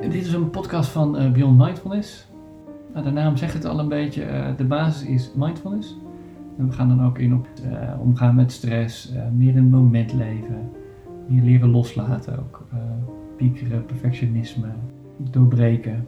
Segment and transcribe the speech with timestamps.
[0.00, 2.28] Dit is een podcast van eh, Beyond Mindfulness.
[2.92, 4.22] Nou, de naam zegt het al een beetje.
[4.22, 5.98] eh, de basis is mindfulness.
[6.58, 10.12] En we gaan dan ook in op eh, omgaan met stress, meer in het moment
[10.12, 10.70] leven,
[11.28, 12.66] meer leren loslaten ook.
[13.36, 14.68] piekeren, perfectionisme,
[15.16, 16.06] doorbreken.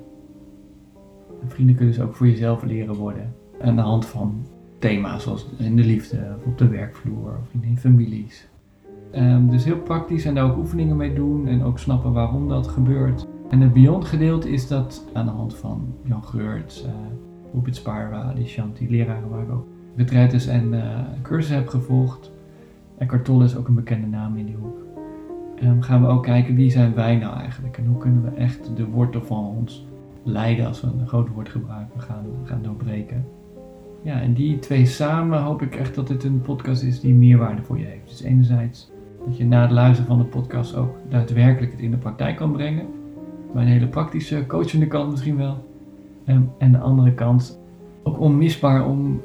[1.43, 3.34] En vrienden kunnen dus ook voor jezelf leren worden.
[3.61, 4.46] Aan de hand van
[4.79, 8.48] thema's zoals in de liefde, of op de werkvloer, of in families.
[9.11, 12.68] Ehm, dus heel praktisch en daar ook oefeningen mee doen en ook snappen waarom dat
[12.68, 13.27] gebeurt.
[13.53, 16.91] En het Beyond gedeelte is dat aan de hand van Jan Geurts, uh,
[17.52, 18.34] Rupert Sparwa,
[18.74, 19.66] die leraren waar ik ook
[19.97, 22.33] retretes en uh, cursussen heb gevolgd.
[22.98, 24.77] Eckhart Tolle is ook een bekende naam in die hoek.
[25.57, 28.77] En gaan we ook kijken wie zijn wij nou eigenlijk en hoe kunnen we echt
[28.77, 29.87] de wortel van ons
[30.23, 33.24] lijden, als we een groot woord gebruiken, gaan, gaan doorbreken.
[34.02, 37.62] Ja, en die twee samen hoop ik echt dat dit een podcast is die meerwaarde
[37.62, 38.09] voor je heeft.
[38.09, 38.91] Dus enerzijds
[39.27, 42.52] dat je na het luisteren van de podcast ook daadwerkelijk het in de praktijk kan
[42.52, 42.87] brengen.
[43.52, 45.70] Bij een hele praktische, coachende kant misschien wel.
[46.24, 47.59] En, en de andere kant
[48.02, 49.21] ook onmisbaar om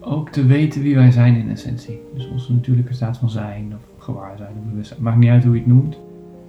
[0.00, 2.00] ook te weten wie wij zijn in essentie.
[2.14, 5.02] Dus onze natuurlijke staat van zijn of gewaarzijn of bewustzijn.
[5.02, 5.98] Maakt niet uit hoe je het noemt.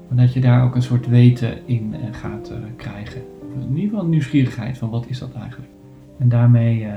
[0.08, 3.22] Maar dat je daar ook een soort weten in gaat uh, krijgen.
[3.58, 5.72] Of in ieder geval nieuwsgierigheid van wat is dat eigenlijk.
[6.18, 6.92] En daarmee uh,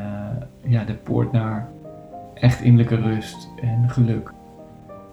[0.67, 1.69] ja, de poort naar
[2.35, 4.33] echt innerlijke rust en geluk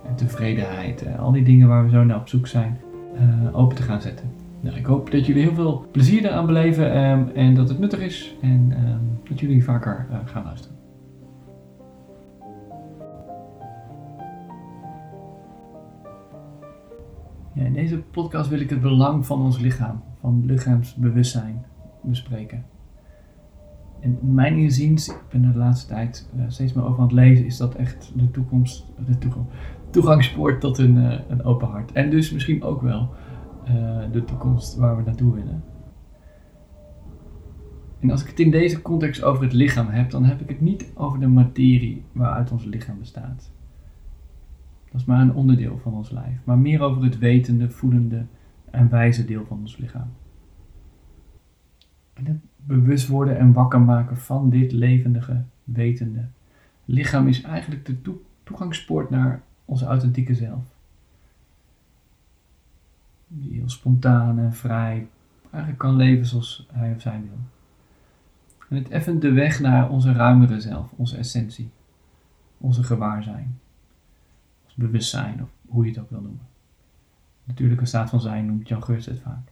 [0.08, 1.04] en tevredenheid.
[1.04, 2.78] En al die dingen waar we zo naar op zoek zijn,
[3.52, 4.39] open te gaan zetten.
[4.62, 8.00] Nou, ik hoop dat jullie heel veel plezier eraan beleven um, en dat het nuttig
[8.00, 10.78] is en um, dat jullie vaker uh, gaan luisteren.
[17.54, 21.66] Ja, in deze podcast wil ik het belang van ons lichaam, van lichaamsbewustzijn,
[22.02, 22.66] bespreken.
[24.00, 27.16] En mijn inziens, ik ben er de laatste tijd uh, steeds meer over aan het
[27.16, 29.18] lezen, is dat echt de toekomst, de
[29.90, 31.92] toegangspoort tot een, uh, een open hart.
[31.92, 33.10] En dus misschien ook wel
[34.12, 35.64] de toekomst waar we naartoe willen.
[38.00, 40.62] En als ik het in deze context over het lichaam heb, dan heb ik het
[40.62, 43.52] niet over de materie waaruit ons lichaam bestaat.
[44.92, 48.26] Dat is maar een onderdeel van ons lijf, maar meer over het wetende, voelende
[48.72, 50.10] en wijze deel van ons lichaam.
[52.14, 56.28] En het bewust worden en wakker maken van dit levendige, wetende
[56.86, 60.79] lichaam is eigenlijk de toe toegangspoort naar onze authentieke zelf.
[63.32, 65.08] Die heel spontaan en vrij
[65.50, 67.40] eigenlijk kan leven zoals hij of zij wil.
[68.70, 71.70] En het effent de weg naar onze ruimere zelf, onze essentie,
[72.58, 73.60] onze gewaarzijn,
[74.66, 76.48] ons bewustzijn of hoe je het ook wil noemen.
[77.44, 79.52] Natuurlijke staat van zijn noemt Jan Geurts het vaak.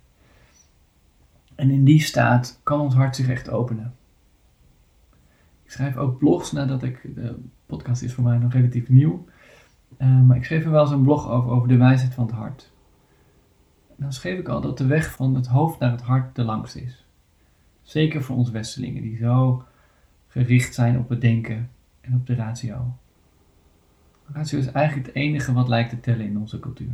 [1.56, 3.94] En in die staat kan ons hart zich echt openen.
[5.64, 9.26] Ik schrijf ook blogs nadat ik, de podcast is voor mij nog relatief nieuw,
[9.98, 12.36] uh, maar ik schreef er wel eens een blog over, over de wijsheid van het
[12.36, 12.72] hart.
[13.98, 16.82] Dan schreef ik al dat de weg van het hoofd naar het hart de langste
[16.82, 17.06] is.
[17.82, 19.64] Zeker voor ons Westelingen, die zo
[20.28, 21.70] gericht zijn op het denken
[22.02, 22.96] en op de ratio.
[24.32, 26.92] Ratio is eigenlijk het enige wat lijkt te tellen in onze cultuur.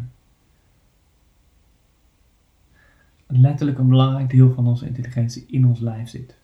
[3.28, 6.38] Letterlijk een belangrijk deel van onze intelligentie in ons lijf zit.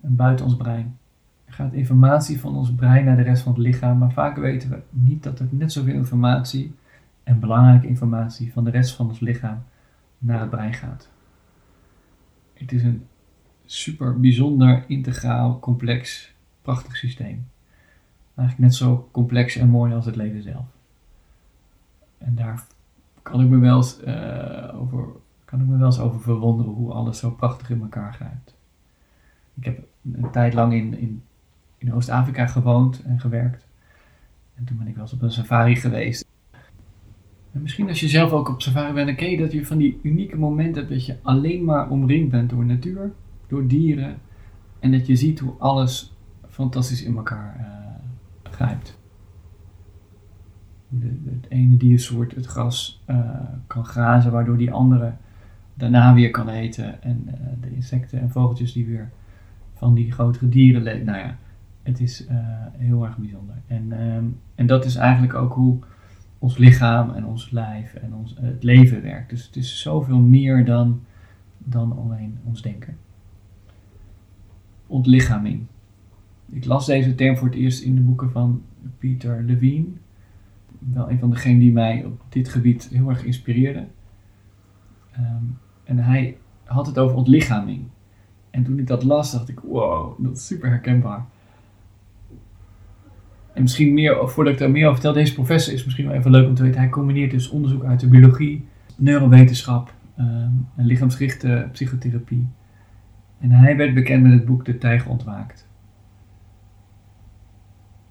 [0.00, 0.98] En buiten ons brein.
[1.44, 4.70] Er gaat informatie van ons brein naar de rest van het lichaam, maar vaak weten
[4.70, 6.74] we niet dat er net zoveel informatie
[7.22, 9.64] en belangrijke informatie van de rest van ons lichaam
[10.18, 11.10] naar het brein gaat.
[12.54, 13.06] Het is een
[13.64, 17.46] super bijzonder, integraal, complex, prachtig systeem.
[18.34, 20.66] Eigenlijk net zo complex en mooi als het leven zelf.
[22.18, 22.66] En daar
[23.22, 25.08] kan ik me wel eens, uh, over,
[25.44, 28.54] kan ik me wel eens over verwonderen hoe alles zo prachtig in elkaar grijpt.
[29.54, 29.78] Ik heb
[30.12, 31.22] een tijd lang in, in,
[31.78, 33.66] in Oost-Afrika gewoond en gewerkt.
[34.54, 36.21] En toen ben ik wel eens op een safari geweest.
[37.52, 39.78] En misschien als je zelf ook op safari bent, dan ken je dat je van
[39.78, 43.12] die unieke momenten hebt dat je alleen maar omringd bent door natuur,
[43.46, 44.16] door dieren.
[44.78, 46.14] En dat je ziet hoe alles
[46.48, 49.00] fantastisch in elkaar uh, grijpt.
[51.24, 53.18] Het ene diersoort het gras uh,
[53.66, 55.12] kan grazen, waardoor die andere
[55.74, 57.02] daarna weer kan eten.
[57.02, 59.10] En uh, de insecten en vogeltjes die weer
[59.74, 61.06] van die grotere dieren leven.
[61.06, 61.36] Nou ja,
[61.82, 62.26] het is
[62.72, 63.54] heel erg bijzonder.
[63.66, 65.78] En, um, en dat is eigenlijk ook hoe
[66.42, 69.30] ons lichaam en ons lijf en ons, het leven werkt.
[69.30, 71.00] Dus het is zoveel meer dan,
[71.58, 72.96] dan alleen ons denken.
[74.86, 75.66] Ontlichaming.
[76.50, 78.62] Ik las deze term voor het eerst in de boeken van
[78.98, 79.86] Peter Levine.
[80.78, 83.86] Wel een van degenen die mij op dit gebied heel erg inspireerde.
[85.18, 87.84] Um, en hij had het over ontlichaming.
[88.50, 91.26] En toen ik dat las, dacht ik, wow, dat is super herkenbaar.
[93.54, 96.30] En misschien meer, voordat ik daar meer over vertel, deze professor is misschien wel even
[96.30, 96.80] leuk om te weten.
[96.80, 98.66] Hij combineert dus onderzoek uit de biologie,
[98.96, 102.48] neurowetenschap, um, een lichaamsgerichte psychotherapie.
[103.40, 105.66] En hij werd bekend met het boek De Tijger Ontwaakt.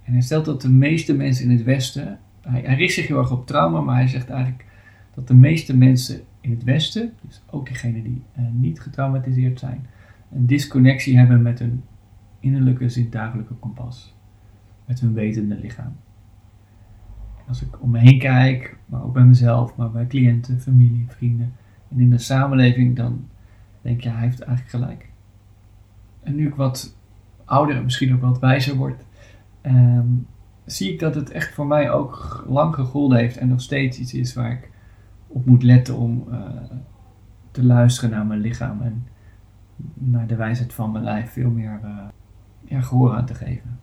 [0.03, 3.31] En hij stelt dat de meeste mensen in het Westen, hij, richt zich heel erg
[3.31, 4.65] op trauma, maar hij zegt eigenlijk
[5.13, 9.87] dat de meeste mensen in het Westen, dus ook diegenen die uh, niet getraumatiseerd zijn,
[10.31, 11.83] een disconnectie hebben met hun
[12.39, 14.15] innerlijke zintuigelijke kompas,
[14.91, 15.95] met hun wetende lichaam.
[17.47, 21.53] als ik om me heen kijk, maar ook bij mezelf, maar bij cliënten, familie, vrienden
[21.89, 23.27] en in de samenleving, dan
[23.81, 25.09] denk ik, ja, hij heeft eigenlijk gelijk.
[26.23, 26.97] En nu ik wat
[27.45, 29.05] ouder en misschien ook wat wijzer word,
[29.61, 30.07] ehm,
[30.65, 34.13] zie ik dat het echt voor mij ook lang gegolden heeft en nog steeds iets
[34.13, 34.71] is waar ik
[35.27, 36.39] op moet letten om uh,
[37.51, 39.07] te luisteren naar mijn lichaam en
[39.93, 41.97] naar de wijsheid van mijn lijf veel meer uh,
[42.65, 43.80] ja, gehoor aan te geven.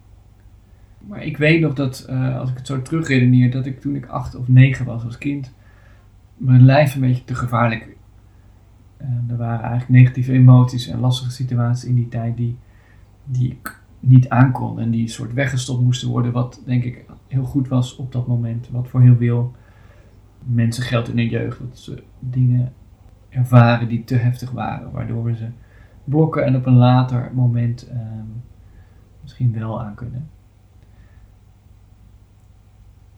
[1.08, 4.06] Maar ik weet nog dat, uh, als ik het zo terugredeneer, dat ik toen ik
[4.06, 5.52] acht of negen was als kind,
[6.36, 7.96] mijn lijf een beetje te gevaarlijk.
[9.28, 12.56] er waren eigenlijk negatieve emoties en lastige situaties in die tijd die,
[13.24, 17.68] die ik niet aankon en die soort weggestopt moesten worden, wat denk ik heel goed
[17.68, 19.54] was op dat moment, wat voor heel veel
[20.44, 21.58] mensen geldt in hun jeugd.
[21.58, 22.72] Dat ze dingen
[23.28, 25.46] ervaren die te heftig waren, waardoor we ze
[26.04, 28.26] blokken en op een later moment ehm,
[29.22, 30.28] misschien wel aan kunnen.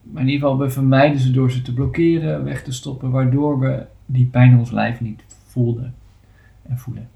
[0.02, 3.58] Maar in ieder geval, we vermijden ze door ze te blokkeren, weg te stoppen, waardoor
[3.58, 5.94] we die pijn in ons lijf niet voelden
[6.62, 7.08] en voelen.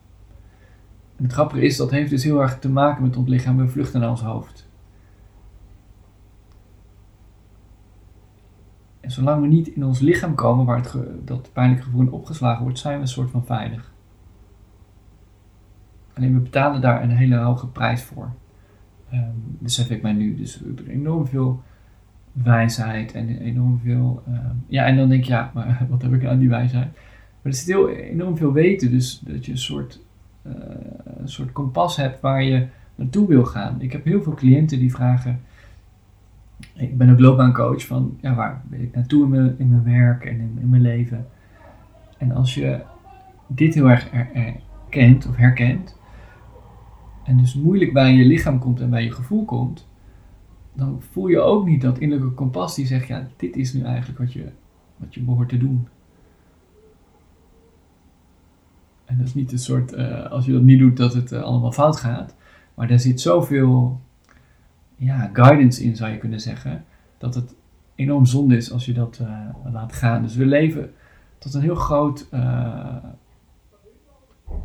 [1.16, 3.56] En het grappige is, dat heeft dus heel erg te maken met ons lichaam.
[3.56, 4.68] We vluchten naar ons hoofd.
[9.00, 12.78] En zolang we niet in ons lichaam komen waar het dat pijnlijke gevoel opgeslagen wordt,
[12.78, 13.92] zijn we een soort van veilig.
[16.14, 18.32] Alleen we betalen daar een hele hoge prijs voor.
[19.12, 20.36] Um, besef ik mij nu.
[20.36, 21.62] Dus er enorm veel
[22.42, 24.22] wijsheid en enorm veel.
[24.28, 26.92] Um, ja, en dan denk je, ja, maar wat heb ik aan die wijsheid?
[27.42, 28.90] Maar er zit heel enorm veel weten.
[28.90, 30.00] Dus dat je een soort,
[30.46, 30.52] uh,
[31.16, 33.80] een soort kompas hebt waar je naartoe wil gaan.
[33.80, 35.40] Ik heb heel veel cliënten die vragen
[36.74, 40.24] ik ben ook loopbaancoach van ja, waar wil ik naartoe in mijn, in mijn werk
[40.24, 41.26] en in, in mijn leven.
[42.18, 42.80] En als je
[43.46, 45.96] dit heel erg herkent of herkent,
[47.24, 49.88] en dus moeilijk bij je lichaam komt en bij je gevoel komt,
[50.74, 54.18] dan voel je ook niet dat innerlijke kompas die zegt, ja, dit is nu eigenlijk
[54.18, 54.44] wat je,
[54.96, 55.88] wat je behoort te doen.
[59.04, 61.42] En dat is niet een soort, uh, als je dat niet doet, dat het uh,
[61.42, 62.34] allemaal fout gaat.
[62.74, 64.00] Maar daar zit zoveel
[64.96, 66.84] ja, guidance in, zou je kunnen zeggen.
[67.18, 67.54] Dat het
[67.94, 70.22] enorm zonde is als je dat uh, laat gaan.
[70.22, 70.92] Dus we leven
[71.38, 72.28] tot een heel groot.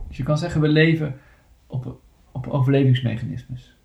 [0.09, 1.15] Je kan zeggen, we leven
[1.67, 1.99] op,
[2.31, 3.78] op overlevingsmechanismes.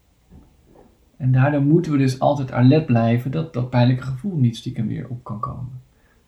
[1.17, 5.09] En daardoor moeten we dus altijd alert blijven dat dat pijnlijke gevoel niet stiekem weer
[5.09, 5.81] op kan komen.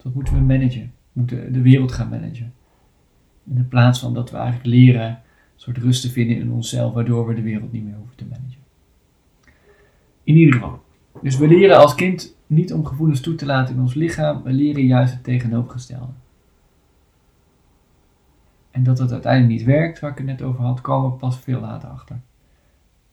[0.03, 0.93] Dat moeten we managen.
[1.13, 2.53] We moeten de wereld gaan managen.
[3.55, 5.17] In plaats van dat we eigenlijk leren een
[5.57, 8.61] soort rust te vinden in onszelf, waardoor we de wereld niet meer hoeven te managen.
[10.23, 10.81] In ieder geval.
[11.23, 14.53] Dus we leren als kind niet om gevoelens toe te laten in ons lichaam, we
[14.53, 16.13] leren juist het tegenovergestelde.
[18.71, 21.39] En dat het uiteindelijk niet werkt, waar ik het net over had, komen we pas
[21.39, 22.21] veel later achter.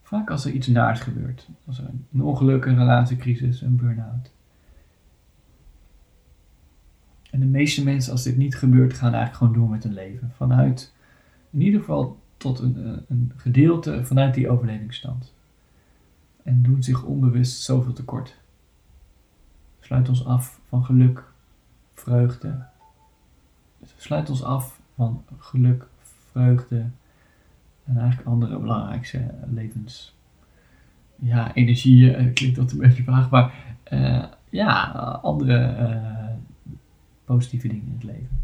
[0.03, 1.47] Vaak als er iets naars gebeurt.
[1.65, 4.31] Als er een ongeluk, een relatiecrisis, een burn-out.
[7.31, 10.31] En de meeste mensen, als dit niet gebeurt, gaan eigenlijk gewoon door met hun leven.
[10.35, 10.94] Vanuit,
[11.50, 15.33] in ieder geval tot een, een gedeelte vanuit die overlevingsstand
[16.43, 18.38] en doen zich onbewust zoveel tekort.
[19.79, 21.24] Sluit ons af van geluk,
[21.93, 22.65] vreugde.
[23.98, 25.88] Sluit ons af van geluk,
[26.31, 26.89] vreugde
[27.86, 30.16] en eigenlijk andere belangrijkste levens.
[31.16, 33.54] Ja, energie uh, klinkt dat een beetje vaag, maar
[33.94, 34.84] uh, ja,
[35.22, 36.30] andere uh,
[37.25, 38.42] positieve dingen in het leven.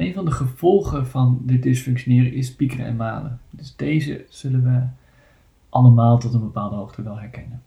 [0.00, 3.40] een van de gevolgen van dit dysfunctioneren is piekeren en malen.
[3.50, 4.82] Dus deze zullen we
[5.68, 7.62] allemaal tot een bepaalde hoogte wel herkennen.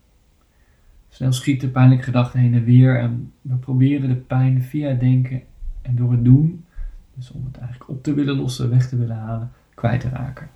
[1.09, 5.41] Snel schieten pijnlijke gedachten heen en weer en we proberen de pijn via denken
[5.81, 6.65] en door het doen,
[7.13, 10.49] dus om het eigenlijk op te willen lossen, weg te willen halen, kwijt te raken.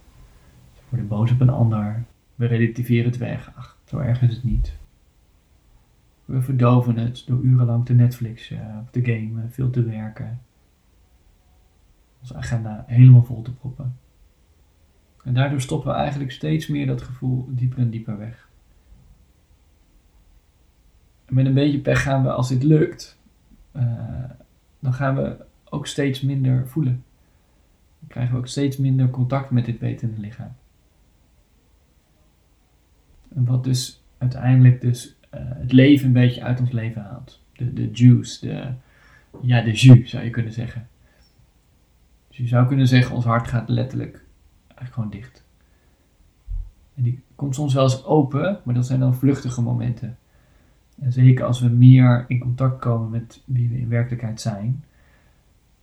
[0.75, 2.03] we worden boos op een ander,
[2.35, 4.77] we relativeren het weg, ach, zo erg is het niet.
[6.25, 10.41] We verdoven het door urenlang te Netflixen, of te gamen, veel te werken,
[12.19, 13.97] onze agenda helemaal vol te proppen.
[15.23, 18.49] En daardoor stoppen we eigenlijk steeds meer dat gevoel dieper en dieper weg.
[21.29, 23.19] Met een beetje pech gaan we, als dit lukt,
[23.75, 24.23] uh,
[24.79, 27.03] dan gaan we ook steeds minder voelen.
[27.99, 30.55] Dan krijgen we ook steeds minder contact met dit wetende lichaam.
[33.35, 37.41] En wat dus uiteindelijk dus uh, het leven een beetje uit ons leven haalt.
[37.53, 38.71] de, de juice, de,
[39.41, 40.87] ja, de jus zou je kunnen zeggen.
[42.27, 44.25] Dus je zou kunnen zeggen, ons hart gaat letterlijk
[44.77, 45.45] eigenlijk gewoon dicht.
[46.95, 50.17] En die komt soms wel eens open, maar dat zijn dan vluchtige momenten.
[50.99, 54.83] En zeker als we meer in contact komen met wie we in werkelijkheid zijn,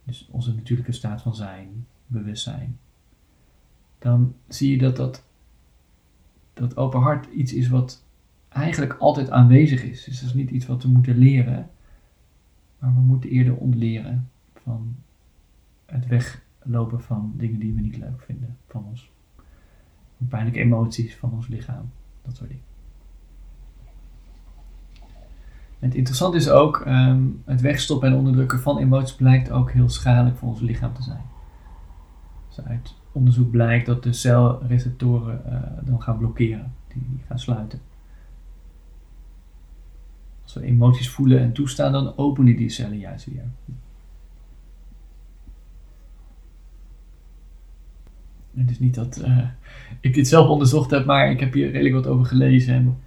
[0.05, 2.79] dus onze natuurlijke staat van zijn, bewustzijn,
[3.99, 5.25] dan zie je dat dat,
[6.53, 8.05] dat open hart iets is wat
[8.49, 10.05] eigenlijk altijd aanwezig is.
[10.05, 11.71] Dus dat is niet iets wat we moeten leren,
[12.79, 14.97] maar we moeten eerder ontleren van
[15.87, 19.13] het weglopen van dingen die we niet leuk vinden van ons.
[20.29, 21.91] Pijnlijke emoties van ons lichaam,
[22.23, 22.65] dat soort dingen.
[24.95, 29.89] En het interessante is ook, ehm, het wegstoppen en onderdrukken van emoties blijkt ook heel
[29.89, 31.23] schadelijk voor ons lichaam te zijn.
[32.49, 37.81] Dus uit onderzoek blijkt dat de celreceptoren uh, dan gaan blokkeren, die gaan sluiten.
[40.43, 43.45] Als we emoties voelen en toestaan, dan openen die cellen juist weer.
[48.57, 49.49] Het is niet dat uh,
[50.01, 52.75] ik dit zelf onderzocht heb, maar ik heb hier redelijk wat over gelezen.
[52.75, 52.99] En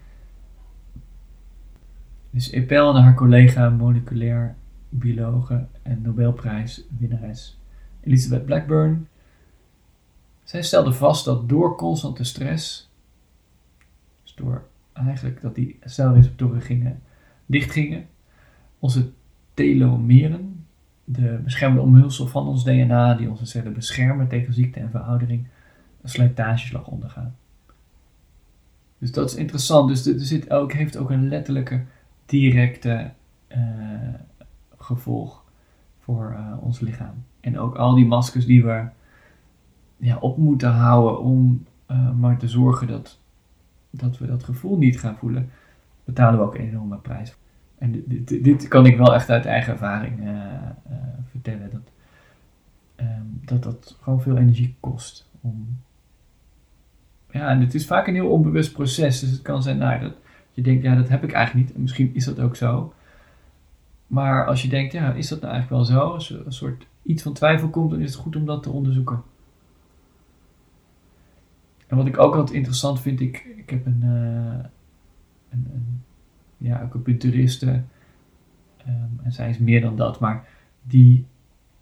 [2.38, 4.56] dus Epel en haar collega moleculair
[4.90, 7.60] biologe en Nobelprijswinnares
[8.02, 9.08] Elizabeth Blackburn.
[10.44, 12.90] Zij stelde vast dat door constante stress,
[14.24, 17.02] dus door eigenlijk dat die celreceptoren gingen,
[17.46, 18.06] dichtgingen,
[18.80, 19.12] onze
[19.54, 20.66] telomeren,
[21.04, 25.48] de beschermende omhulsel van ons DNA die onze cellen beschermen tegen ziekte en veroudering,
[26.02, 27.36] een slijtageslag ondergaan.
[28.98, 29.90] Dus dat is interessant.
[29.90, 31.84] Dus er zit ook, heeft ook een letterlijke
[32.28, 33.12] directe
[33.48, 33.58] uh,
[34.78, 35.44] gevolg
[36.00, 37.24] voor uh, ons lichaam.
[37.40, 38.86] En ook al die maskers die we
[39.98, 43.20] ja, op moeten houden om uh, maar te zorgen dat,
[43.90, 45.50] dat we dat gevoel niet gaan voelen,
[46.04, 47.36] betalen we ook een enorme prijs.
[47.78, 50.20] En dit, kan ik wel echt uit eigen ervaring
[51.30, 51.70] vertellen.
[51.72, 51.92] Dat,
[52.96, 55.30] um, dat dat gewoon veel energie kost.
[55.42, 55.80] Om...
[57.32, 59.20] Ja, en het is vaak een heel onbewust proces.
[59.20, 60.14] Dus het kan zijn, nou, dat,
[60.58, 61.76] je denkt, ja, dat heb ik eigenlijk niet.
[61.76, 62.94] En misschien is dat ook zo.
[64.08, 66.14] Maar als je denkt, ja, is dat nou eigenlijk wel zo?
[66.14, 68.70] Als er een soort iets van twijfel komt, dan is het goed om dat te
[68.70, 69.22] onderzoeken.
[71.88, 74.66] En wat ik ook altijd interessant vind, ik, ik heb een, uh,
[75.50, 76.02] een, een
[76.58, 76.90] ja,
[78.88, 80.48] um, en zij is meer dan dat, maar
[80.82, 81.26] die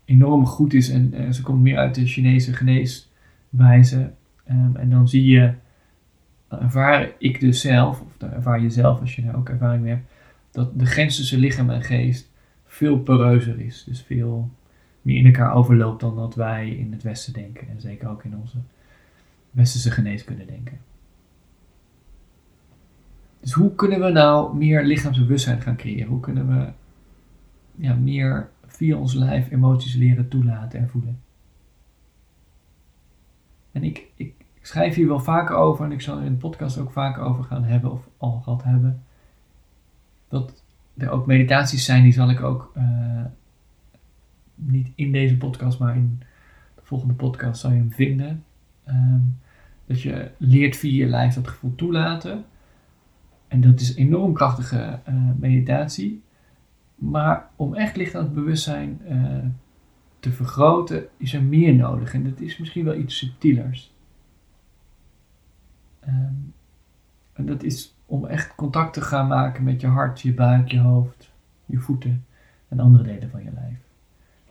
[0.06, 4.12] enorm goed is en uh, ze komt meer uit de Chinese geneeswijze.
[4.50, 5.54] Um, en dan zie je
[6.62, 9.94] ervaar ik dus zelf, of dan ervaar je zelf als je daar ook ervaring mee
[9.94, 10.12] hebt,
[10.52, 12.32] dat de grens tussen lichaam en geest
[12.66, 13.84] veel poreuzer is.
[13.84, 14.50] Dus veel
[15.02, 17.68] meer in elkaar overloopt dan dat wij in het Westen denken.
[17.70, 18.58] En zeker ook in onze
[19.52, 20.78] westerse geneeskunde denken.
[23.40, 26.08] Dus hoe kunnen we nou meer lichaamsbewustzijn gaan creëren?
[26.08, 26.72] Hoe kunnen we
[27.76, 31.20] ja, meer via ons lijf emoties leren toelaten en voelen?
[33.72, 36.38] En ik, ik ik schrijf hier wel vaker over en ik zal er in de
[36.38, 39.04] podcast ook vaker over gaan hebben of al gehad hebben.
[40.28, 40.64] Dat
[40.98, 42.84] er ook meditaties zijn, die zal ik ook uh,
[44.56, 46.20] niet in deze podcast, maar in
[46.76, 48.44] de volgende podcast zal je hem vinden.
[48.88, 49.40] Um,
[49.86, 52.46] dat je leert via je lijf dat gevoel toelaten.
[53.48, 56.22] En dat is een enorm krachtige uh, meditatie.
[56.96, 59.38] Maar om echt licht aan het bewustzijn uh,
[60.20, 62.14] te vergroten, is er meer nodig.
[62.14, 63.94] En dat is misschien wel iets subtielers.
[66.08, 66.54] Um,
[67.34, 70.80] en dat is om echt contact te gaan maken met je hart, je buik, je
[70.80, 71.32] hoofd,
[71.66, 72.26] je voeten
[72.68, 73.78] en andere delen van je lijf.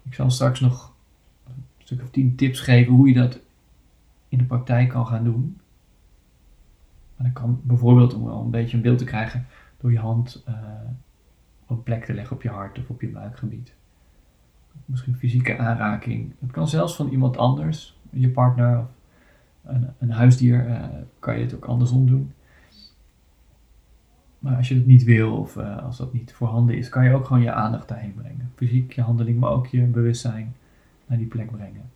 [0.03, 0.95] Ik zal straks nog
[1.47, 3.39] een stuk of tien tips geven hoe je dat
[4.29, 5.61] in de praktijk kan gaan doen.
[7.17, 9.47] Dat kan bijvoorbeeld om wel een beetje een beeld te krijgen
[9.79, 10.55] door je hand uh,
[11.67, 13.75] op een plek te leggen op je hart of op je buikgebied.
[14.85, 16.33] Misschien fysieke aanraking.
[16.41, 18.87] Het kan zelfs van iemand anders, je partner of
[19.65, 20.85] een, een huisdier uh,
[21.19, 22.33] kan je het ook andersom doen.
[24.39, 27.15] Maar als je dat niet wil of uh, als dat niet voorhanden is, kan je
[27.15, 28.51] ook gewoon je aandacht daarheen brengen.
[28.55, 30.55] Fysiek je handeling, maar ook je bewustzijn
[31.07, 31.91] naar die plek brengen.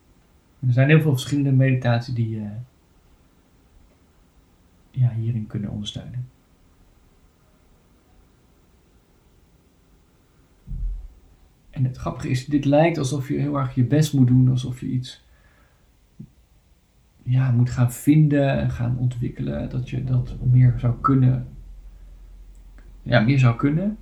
[0.66, 2.48] er zijn heel veel verschillende meditaties die je
[4.90, 6.28] ja, hierin kunnen ondersteunen.
[11.70, 14.80] En het grappige is, dit lijkt alsof je heel erg je best moet doen, alsof
[14.80, 15.24] je iets
[17.28, 19.70] ja, moet gaan vinden en gaan ontwikkelen.
[19.70, 21.46] Dat je dat meer zou kunnen.
[23.02, 23.96] Ja, meer zou kunnen.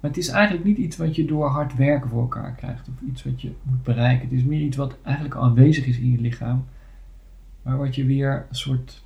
[0.00, 2.88] Maar het is eigenlijk niet iets wat je door hard werken voor elkaar krijgt.
[2.88, 4.28] Of iets wat je moet bereiken.
[4.28, 6.64] Het is meer iets wat eigenlijk al aanwezig is in je lichaam.
[7.62, 9.04] Maar wat je weer een soort.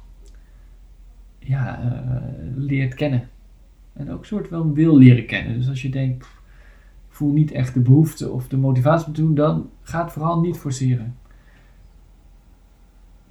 [1.38, 2.23] Ja, uh,
[2.57, 3.29] leert kennen.
[3.93, 5.55] En ook een soort wel wil leren kennen.
[5.55, 6.26] Dus als je denkt,
[7.09, 10.41] voel niet echt de behoefte of de motivatie om te doen, dan ga het vooral
[10.41, 11.14] niet forceren.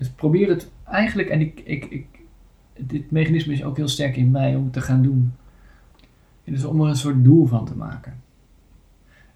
[0.02, 2.06] Dus probeer het eigenlijk, en ik, ik,
[2.78, 5.34] dit mechanisme is ook heel sterk in mij om het te gaan doen.
[6.44, 8.22] Dus om er een soort doel van te maken.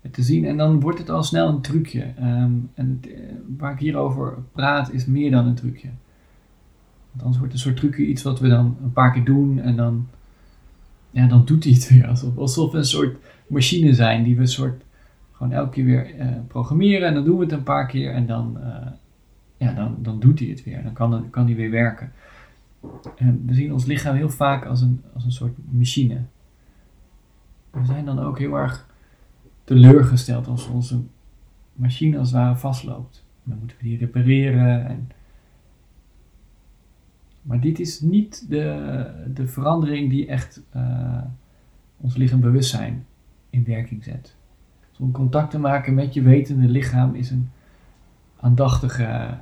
[0.02, 2.04] Het te zien en dan wordt het al snel een trucje.
[2.18, 3.12] Ehm, en eh,
[3.58, 5.90] waar ik hierover praat is meer dan een trucje.
[7.12, 9.76] Want anders wordt een soort trucje iets wat we dan een paar keer doen en
[9.76, 10.08] dan,
[11.12, 12.08] ja, dan doet hij het weer.
[12.08, 13.18] Alsof, alsof we een soort
[13.48, 14.84] machine zijn die we soort
[15.32, 18.26] gewoon elke keer weer uh, programmeren en dan doen we het een paar keer en
[18.26, 18.88] dan, uh,
[19.74, 20.84] dan, dan doet hij het weer.
[20.84, 22.12] Dan kan, kan hij weer werken.
[23.16, 26.22] En we zien ons lichaam heel vaak als een, als een soort machine.
[27.72, 28.88] We zijn dan ook heel erg
[29.64, 31.02] teleurgesteld als onze
[31.74, 33.24] machine als het ware vastloopt.
[33.44, 34.88] Dan moeten we die repareren.
[34.88, 35.10] En...
[37.42, 41.22] Maar dit is niet de, de verandering die echt uh,
[41.98, 43.06] ons lichaam bewustzijn
[43.50, 44.36] in werking zet.
[44.90, 47.50] Dus om contact te maken met je wetende lichaam is een
[48.40, 49.38] aandachtige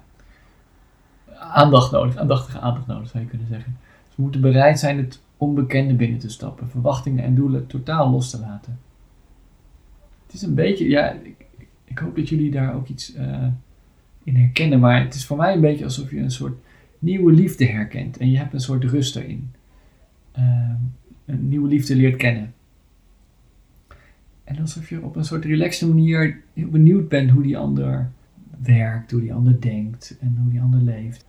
[1.54, 3.78] aandacht nodig, aandachtige aandacht nodig zou je kunnen zeggen.
[4.08, 8.30] Dus we moeten bereid zijn het onbekende binnen te stappen, verwachtingen en doelen totaal los
[8.30, 8.80] te laten.
[10.26, 11.46] Het is een beetje, ja, ik,
[11.84, 13.48] ik hoop dat jullie daar ook iets uh,
[14.24, 16.58] in herkennen, maar het is voor mij een beetje alsof je een soort
[17.00, 19.52] nieuwe liefde herkent en je hebt een soort rust erin.
[20.38, 20.70] Uh,
[21.26, 22.54] een nieuwe liefde leert kennen.
[24.44, 28.12] En alsof je op een soort relaxte manier heel benieuwd bent hoe die ander
[28.64, 31.26] werkt, hoe die ander denkt en hoe die ander leeft.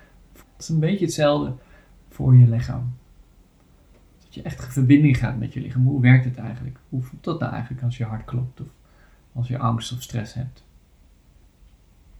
[0.65, 1.55] Het is een beetje hetzelfde
[2.09, 2.95] voor je lichaam.
[4.23, 5.87] Dat je echt verbinding gaat met je lichaam.
[5.87, 6.79] Hoe werkt het eigenlijk?
[6.89, 8.67] Hoe voelt dat nou eigenlijk als je hart klopt of
[9.33, 10.65] als je angst of stress hebt?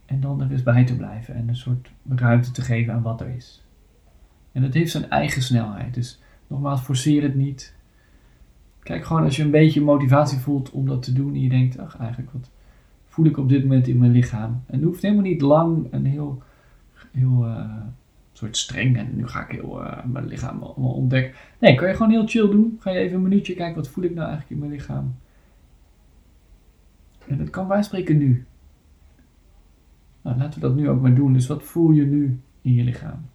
[0.05, 3.21] En dan er eens bij te blijven en een soort ruimte te geven aan wat
[3.21, 3.63] er is.
[4.51, 5.93] En dat heeft zijn eigen snelheid.
[5.93, 7.75] Dus nogmaals, forceer het niet.
[8.79, 11.77] Kijk gewoon als je een beetje motivatie voelt om dat te doen en je denkt,
[11.77, 12.49] ach eigenlijk wat
[13.05, 14.63] voel ik op dit moment in mijn lichaam.
[14.65, 16.41] En het hoeft helemaal niet lang en heel,
[17.11, 17.81] heel uh,
[18.37, 21.33] soort streng en nu ga ik heel uh, mijn lichaam allemaal ontdekken.
[21.59, 22.77] Nee, kan je gewoon heel chill doen.
[22.79, 25.15] Ga je even een minuutje kijken, wat voel ik nou eigenlijk in mijn lichaam.
[27.27, 28.45] En dat kan wij spreken nu.
[30.21, 31.33] Nou, laten we dat nu ook maar doen.
[31.33, 33.25] Dus wat voel je nu in je lichaam?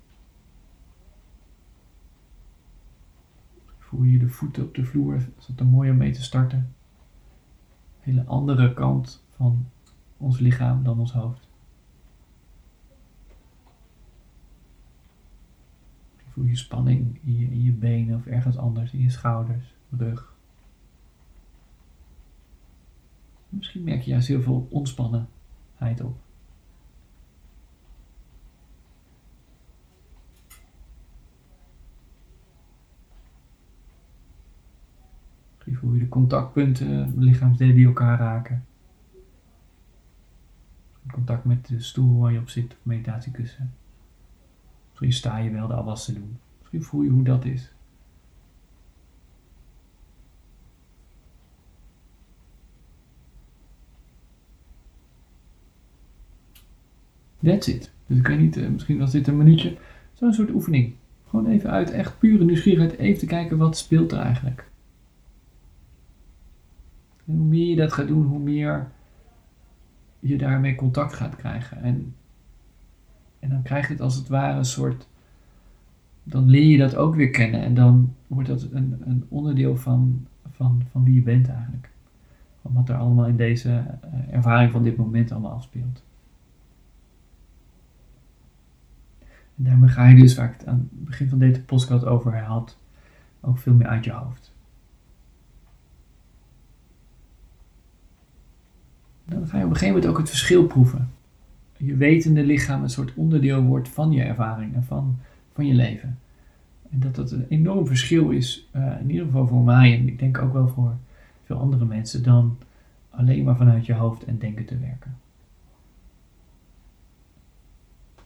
[3.79, 5.17] Voel je de voeten op de vloer?
[5.17, 6.75] Is dat er mooi om mee te starten?
[8.01, 9.67] Hele andere kant van
[10.17, 11.50] ons lichaam dan ons hoofd.
[16.41, 20.35] Voel je spanning in je, in je benen of ergens anders, in je schouders, rug.
[23.49, 26.19] Misschien merk je juist heel veel ontspannenheid op.
[35.55, 38.65] Misschien voel je de contactpunten, lichaamsdelen die elkaar raken
[41.11, 43.73] contact met de stoel waar je op zit, of meditatiekussen.
[45.01, 46.39] Misschien sta je wel de afwas te doen.
[46.59, 47.73] Misschien voel je hoe dat is.
[57.43, 57.93] That's it.
[58.07, 59.77] Dus ik weet niet, eh, misschien was dit een minuutje.
[60.13, 60.95] Zo'n soort oefening.
[61.29, 64.71] Gewoon even uit echt pure nieuwsgierigheid even te kijken wat speelt er eigenlijk.
[67.27, 68.91] En hoe meer je dat gaat doen, hoe meer
[70.19, 71.83] je daarmee contact gaat krijgen.
[71.83, 72.15] En,
[73.41, 75.09] en dan krijgt het als het ware een soort.
[76.23, 80.27] Dan leer je dat ook weer kennen en dan wordt dat een, een onderdeel van,
[80.51, 81.91] van, van wie je bent eigenlijk.
[82.63, 86.03] Van wat er allemaal in deze eh, ervaring van dit moment allemaal afspeelt.
[89.57, 92.39] En daarmee ga je dus, waar ik het aan het begin van deze podcast over
[92.39, 92.79] had,
[93.41, 94.53] ook veel meer uit je hoofd.
[99.31, 101.11] dan ga je op een gegeven moment ook het verschil proeven.
[101.83, 105.19] Je wetende lichaam een soort onderdeel wordt van je ervaring en van,
[105.53, 106.19] van je leven.
[106.91, 110.19] En dat dat een enorm verschil is, uh, in ieder geval voor mij en ik
[110.19, 110.97] denk ook wel voor
[111.45, 112.59] veel andere mensen, dan
[113.11, 115.17] alleen maar vanuit je hoofd en denken te werken.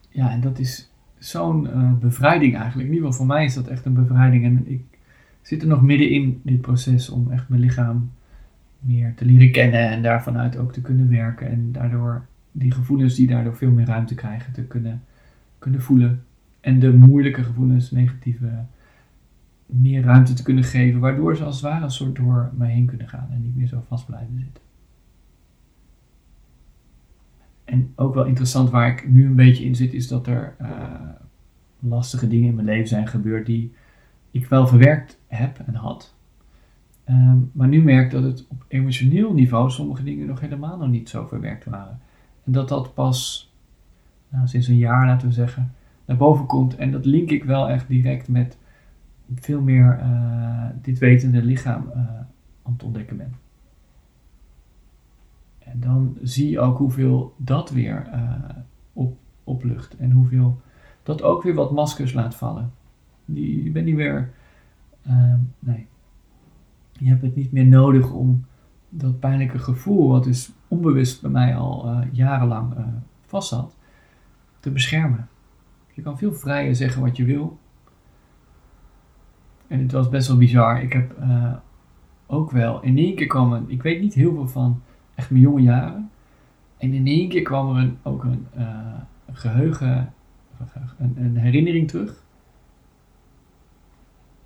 [0.09, 2.89] Ja, en dat is zo'n uh, bevrijding eigenlijk.
[2.89, 4.45] In ieder geval voor mij is dat echt een bevrijding.
[4.45, 4.83] En ik
[5.43, 8.11] zit er nog midden in dit proces om echt mijn lichaam
[8.81, 11.49] meer te leren kennen en daarvanuit ook te kunnen werken.
[11.49, 15.03] En daardoor die gevoelens die daardoor veel meer ruimte krijgen te kunnen,
[15.59, 16.25] kunnen voelen.
[16.61, 18.65] En de moeilijke gevoelens, negatieve,
[19.67, 21.01] meer ruimte te kunnen geven.
[21.01, 23.67] Waardoor ze als het ware een soort door mij heen kunnen gaan en niet meer
[23.67, 24.63] zo vast blijven zitten.
[27.65, 30.69] En ook wel interessant waar ik nu een beetje in zit, is dat er uh,
[31.79, 33.73] lastige dingen in mijn leven zijn gebeurd die
[34.31, 36.15] ik wel verwerkt heb en had.
[37.05, 41.09] Ehm, maar nu merk dat het op emotioneel niveau sommige dingen nog helemaal nog niet
[41.09, 42.01] zo verwerkt waren.
[42.45, 43.53] En dat dat pas
[44.29, 46.77] nou, sinds een jaar, laten we zeggen, naar boven komt.
[46.77, 48.59] En dat link ik wel echt direct met
[49.35, 51.97] veel meer uh, dit wetende lichaam uh,
[52.63, 53.35] aan het ontdekken ben.
[55.59, 58.33] En dan zie je ook hoeveel dat weer uh,
[58.93, 59.97] op, oplucht.
[59.97, 60.61] En hoeveel
[61.03, 62.73] dat ook weer wat maskers laat vallen.
[63.25, 64.33] Die, je bent niet meer.
[65.59, 65.87] nee.
[66.93, 68.45] Je hebt het niet meer nodig om
[68.97, 72.75] dat pijnlijke gevoel, wat dus onbewust bij mij al jarenlang
[73.27, 73.77] vast zat,
[74.61, 75.29] te beschermen.
[75.93, 77.59] Je kan veel vrijer zeggen wat je wil.
[79.67, 80.83] En het was best wel bizar.
[80.83, 81.55] Ik heb uh,
[82.27, 84.83] ook wel in één keer kwam een, ik weet niet heel veel van
[85.15, 86.11] echt mijn jonge jaren.
[86.77, 88.95] En in één keer kwam er een, ook een, uh,
[89.27, 90.13] een geheugen,
[90.99, 92.23] een, een, herinnering terug.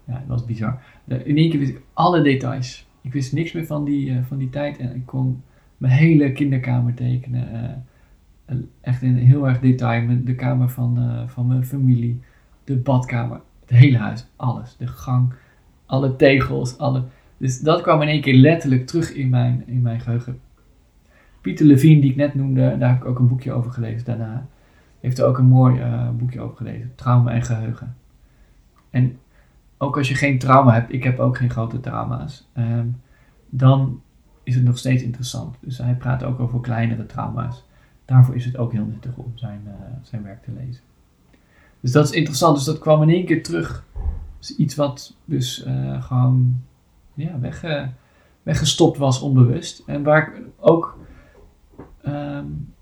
[0.05, 0.83] Ja, dat was bizar.
[1.07, 2.88] In één keer wist ik alle details.
[3.09, 5.43] Ik wist niks meer van die, uh, van die tijd en ik kon
[5.77, 7.85] mijn hele kinderkamer tekenen
[8.81, 10.25] echt in heel erg detail.
[10.25, 12.21] De kamer van, uh, van mijn familie,
[12.65, 14.77] de badkamer, het hele huis, alles.
[14.77, 15.33] De gang,
[15.87, 17.05] alle tegels, alle.
[17.37, 20.41] Dus dat kwam in één keer letterlijk terug in mijn, in mijn geheugen.
[21.41, 24.47] Pieter Levine, die ik net noemde, daar heb ik ook een boekje over gelezen daarna.
[25.01, 25.81] Heeft er ook een mooi
[26.19, 26.93] boekje over gelezen.
[26.95, 27.97] Trauma en geheugen.
[28.91, 29.19] En
[29.79, 33.01] ook als je geen trauma hebt, ik heb ook geen grote trauma's, um,
[33.49, 34.03] dan
[34.43, 35.57] is het nog steeds interessant.
[35.61, 37.67] Dus hij praat ook over kleinere trauma's
[38.09, 40.83] daarvoor is het ook heel nuttig om zijn, uh, zijn werk te lezen.
[41.81, 42.57] Dus dat is interessant.
[42.57, 43.85] Dus dat kwam in één keer terug.
[44.39, 46.63] Dus iets wat dus uh, gewoon
[47.15, 47.87] ja, weg, uh,
[48.43, 49.83] weggestopt was onbewust.
[49.87, 50.99] En waar ook,
[52.07, 52.75] um,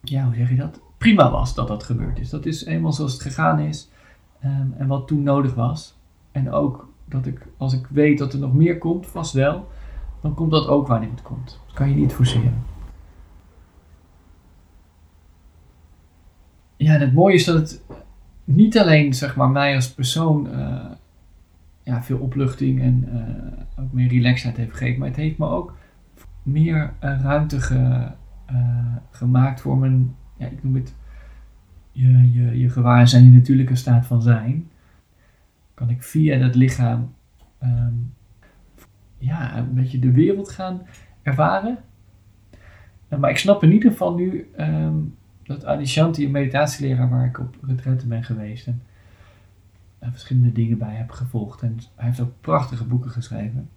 [0.00, 0.80] ja, hoe zeg je dat?
[0.98, 2.30] Prima was dat dat gebeurd is.
[2.30, 3.90] Dat is eenmaal zoals het gegaan is.
[4.44, 5.93] Um, en wat toen nodig was.
[6.34, 9.68] En ook dat ik, als ik weet dat er nog meer komt, vast wel,
[10.20, 11.60] dan komt dat ook wanneer het komt.
[11.66, 12.62] Dat kan je niet forceren.
[16.84, 17.82] ja, het mooie is dat het
[18.44, 20.84] niet alleen zeg maar, mij als persoon uh,
[21.82, 25.76] ja, veel opluchting en uh, ook meer relaxedheid heeft gegeven, maar het heeft me ook
[26.42, 28.10] meer uh, ruimte ge,
[29.10, 30.94] gemaakt voor mijn, ja, ik noem het,
[31.92, 34.68] je, je, je gewaarzijn, je natuurlijke staat van zijn.
[35.74, 37.14] Kan ik via dat lichaam
[37.62, 38.14] um,
[39.18, 40.82] ja, een beetje de wereld gaan
[41.22, 41.78] ervaren.
[43.18, 47.56] Maar ik snap in ieder geval nu um, dat Adishanti, een meditatieleraar waar ik op
[47.62, 48.82] retraite ben geweest en,
[50.10, 51.62] verschillende dingen bij heb gevolgd.
[51.62, 53.68] En hij heeft ook prachtige boeken geschreven.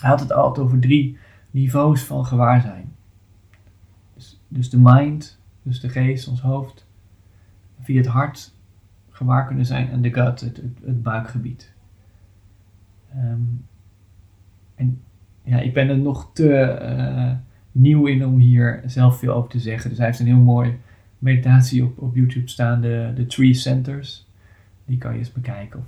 [0.00, 1.18] Hij had het altijd over drie
[1.50, 2.94] niveaus van gewaarzijn.
[4.14, 6.86] Dus, dus de mind, dus de geest, ons hoofd.
[7.80, 8.54] Via het hart
[9.14, 11.72] gewaar kunnen zijn en de gut, het, het, buikgebied.
[13.16, 13.64] Um,
[14.74, 15.00] en
[15.42, 16.78] ja, ik ben er nog te...
[16.82, 17.32] Uh,
[17.74, 19.88] nieuw in om hier zelf veel over te zeggen.
[19.88, 20.78] Dus hij heeft een heel mooi
[21.18, 24.26] meditatie op, op YouTube staan, de, de Tree Centers.
[24.84, 25.84] Die kan je eens bekijken.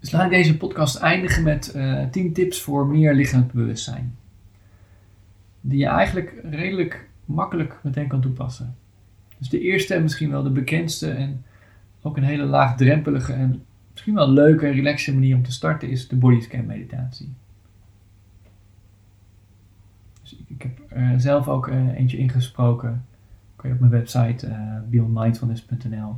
[0.00, 4.16] Dus laat ik deze podcast eindigen met uh, eh, 10 tips voor meer lichaamelijk bewustzijn.
[5.60, 8.76] Die je eigenlijk redelijk makkelijk meteen kan toepassen.
[9.38, 11.44] Dus de eerste en misschien wel de bekendste en
[12.06, 16.08] ook een hele laagdrempelige en misschien wel leuke en relaxe manier om te starten is
[16.08, 17.34] de bodyscan meditatie.
[20.20, 23.04] Dus ik, heb er zelf ook uh, eentje ingesproken.
[23.56, 24.54] Kun je op mijn website uh,
[24.88, 26.16] beyondmindfulness.nl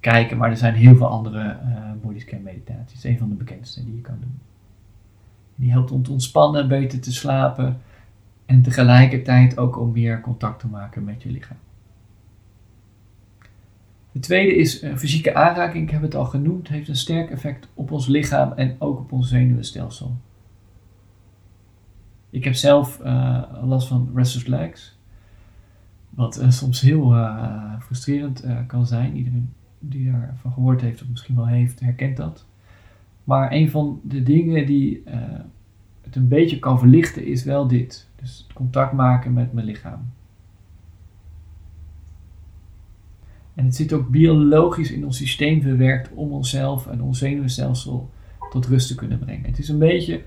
[0.00, 0.36] kijken.
[0.36, 3.04] Maar er zijn heel veel andere uh, bodyscan meditaties.
[3.04, 4.38] Een van de bekendste die je kan doen.
[5.54, 7.80] Die helpt om te ontspannen, beter te slapen.
[8.46, 11.56] En tegelijkertijd ook om meer contact te maken met je lichaam.
[14.12, 15.84] De tweede is fysieke aanraking.
[15.84, 16.68] Ik heb het al genoemd.
[16.68, 20.16] heeft een sterk effect op ons lichaam en ook op ons zenuwstelsel.
[22.30, 24.98] Ik heb zelf uh, last van restless legs.
[26.10, 27.14] Wat uh, soms heel
[27.80, 29.16] frustrerend kan zijn.
[29.16, 32.46] Iedereen die daarvan gehoord heeft of misschien wel heeft, herkent dat.
[33.24, 35.02] Maar een van de dingen die
[36.00, 38.08] het een beetje kan verlichten is wel dit.
[38.16, 40.12] Dus contact maken met mijn lichaam.
[43.60, 48.10] En het zit ook biologisch in ons systeem verwerkt om onszelf en ons zenuwstelsel
[48.50, 49.46] tot rust te kunnen brengen.
[49.46, 50.22] Het is een beetje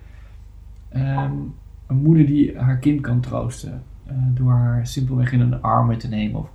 [0.96, 1.54] um,
[1.88, 3.84] een moeder die haar kind kan troosten.
[4.08, 6.40] Uh, door haar simpelweg in een armen te nemen.
[6.40, 6.50] Of,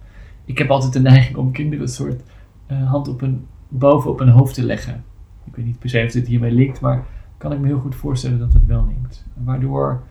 [0.45, 2.23] ik heb altijd de neiging om kinderen een soort
[2.71, 5.05] uh, hand op een, boven op hun hoofd te leggen.
[5.45, 7.07] Ik weet niet per se of dit hiermee linkt, maar
[7.39, 9.27] kan ik me heel goed voorstellen dat het wel linkt.
[9.45, 10.03] Waardoor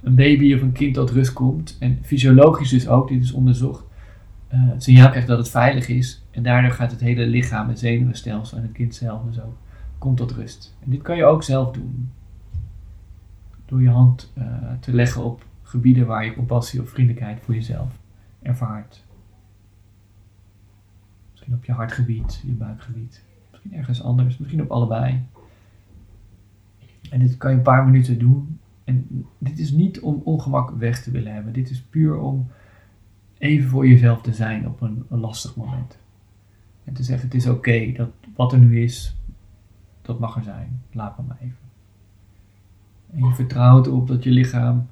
[0.00, 1.76] een baby of een kind tot rust komt.
[1.80, 3.92] En fysiologisch dus ook, dit is onderzocht.
[4.76, 6.22] Signaal krijgt dat het veilig is.
[6.30, 9.56] En daardoor gaat het hele lichaam, het zenuwstelsel en het kind zelf dus ook,
[9.98, 10.76] komt tot rust.
[10.84, 12.12] En dit kan je ook zelf doen.
[13.66, 14.44] door je hand eh,
[14.80, 17.98] te leggen op gebieden waar je compassie of vriendelijkheid voor jezelf
[18.42, 19.04] ervaart.
[21.30, 23.24] Misschien op je hartgebied, je buikgebied.
[23.50, 25.22] Misschien ergens anders, misschien op allebei.
[27.10, 28.58] En dit kan je een paar minuten doen.
[28.84, 31.52] En dit is niet om ongemak weg te willen hebben.
[31.52, 32.48] Dit is puur om
[33.38, 35.98] even voor jezelf te zijn op een, lastig moment.
[36.84, 39.16] En te zeggen: het is oké dat wat er nu is,
[40.02, 40.82] dat mag er zijn.
[40.92, 41.56] Laat maar even.
[43.12, 44.86] En je vertrouwt erop dat je lichaam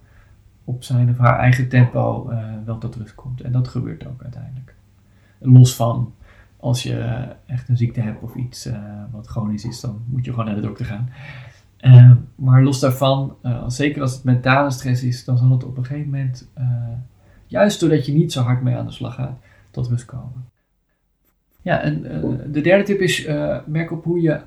[0.64, 3.40] op zijn of haar eigen tempo uh, wel tot rust komt.
[3.40, 4.74] En dat gebeurt ook uiteindelijk.
[5.38, 6.12] Los van
[6.56, 10.30] als je echt een ziekte hebt of iets uh, wat chronisch is, dan moet je
[10.30, 11.08] gewoon naar de dokter gaan.
[12.34, 16.10] Maar los daarvan, zeker als het mentale stress is, dan zal het op een gegeven
[16.10, 16.48] moment,
[17.52, 19.38] juist doordat je niet zo hard mee aan de slag gaat,
[19.70, 20.50] tot rust komen.
[21.62, 22.02] Ja, en
[22.52, 23.26] de derde tip is,
[23.66, 24.40] merk op hoe je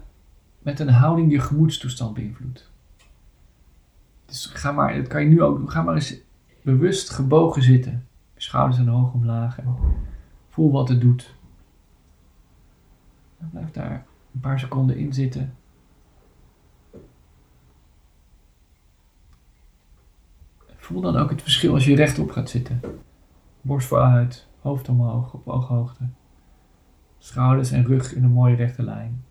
[0.60, 2.72] met een houding je gemoedstoestand beïnvloedt.
[4.26, 6.18] Dus ga maar, dat kan je nu ook doen, ga maar eens
[6.62, 8.08] bewust gebogen zitten.
[8.36, 9.60] Schouders en hoog omlaag.
[9.60, 9.76] En
[10.50, 11.36] voel wat het doet.
[13.52, 15.54] Blijf daar een paar seconden in zitten.
[20.86, 22.82] Voel dan ook het verschil als je rechtop gaat zitten.
[23.62, 26.04] Borst vooruit, hoofd omhoog op ooghoogte.
[27.18, 29.24] Schouders en rug in een mooie rechte lijn.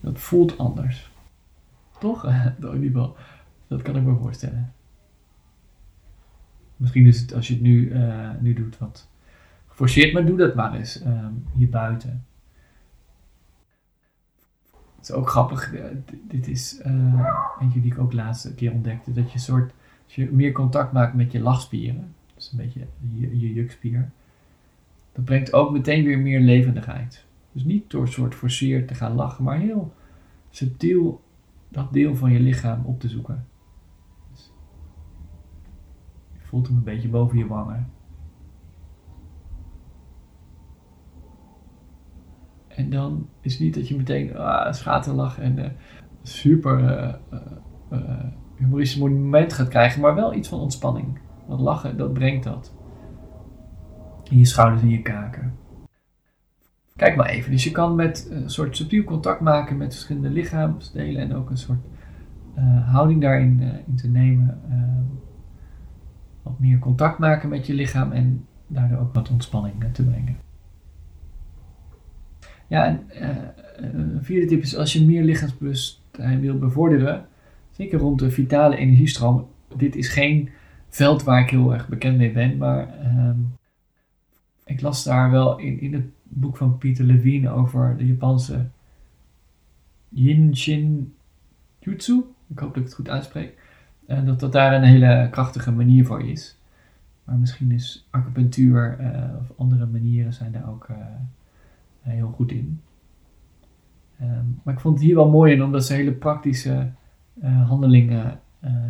[0.00, 1.12] Dat voelt anders.
[1.98, 2.22] Toch?
[3.68, 4.72] dat, kan ik me voorstellen.
[6.76, 9.08] Misschien is het als je het nu, uh, nu doet wat
[9.66, 12.26] geforceerd, maar doe dat maar eens um, hier buiten.
[15.08, 15.84] Het is ook grappig, uh,
[16.28, 17.28] dit is uh,
[17.60, 19.72] eentje die ik ook laatste keer ontdekte, dat je soort,
[20.04, 24.10] als je meer contact maakt met je lachspieren, dus een beetje je, je jukspier,
[25.12, 27.24] dat brengt ook meteen weer meer levendigheid.
[27.52, 29.92] Dus niet door soort forceerd te gaan lachen, maar heel
[30.50, 31.22] subtiel
[31.68, 33.46] dat deel van je lichaam op te zoeken.
[34.32, 34.52] Dus
[36.32, 37.90] je voelt hem een beetje boven je wangen.
[42.78, 45.64] En dan is het niet dat je meteen ah, schaterlach en uh,
[46.22, 47.14] super uh,
[47.92, 48.24] uh,
[48.56, 51.18] humoristisch moment gaat krijgen, maar wel iets van ontspanning.
[51.46, 52.74] Want lachen, dat brengt dat.
[54.30, 55.54] In je schouders en je kaken.
[56.96, 57.50] Kijk maar even.
[57.50, 61.56] Dus je kan met een soort subtiel contact maken met verschillende lichaamsdelen en ook een
[61.56, 61.84] soort
[62.58, 64.60] uh, houding daarin uh, in te nemen.
[64.70, 65.22] Uh,
[66.42, 70.47] wat meer contact maken met je lichaam en daardoor ook wat ontspanning te brengen.
[72.68, 77.26] Ja, en een vierde tip is als je meer lichaamsbewustzijn wil bevorderen,
[77.70, 79.48] zeker rond de vitale energiestroom.
[79.76, 80.48] Dit is geen
[80.88, 83.36] veld waar ik heel erg bekend mee ben, maar ehm,
[84.64, 88.66] ik las daar wel in, in het boek van Peter Levine over de Japanse
[90.08, 91.14] Yin Shin
[91.78, 92.24] Jutsu.
[92.48, 93.58] Ik hoop dat ik het goed uitspreek.
[94.06, 96.56] En dat dat daar een hele krachtige manier voor is.
[97.24, 100.88] Maar misschien is acupunctuur uh, of andere manieren zijn daar ook
[102.08, 102.80] heel goed in.
[104.22, 106.90] Um, maar ik vond het hier wel mooi in, omdat ze hele praktische
[107.42, 108.40] uh, handelingen